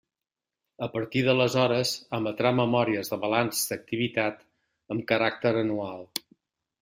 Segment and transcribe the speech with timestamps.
[0.85, 4.41] A partir d'aleshores, emetrà memòries de balanç d'activitat
[4.97, 6.03] amb caràcter anual.